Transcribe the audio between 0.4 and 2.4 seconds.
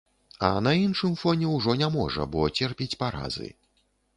А на іншым фоне ўжо не можа,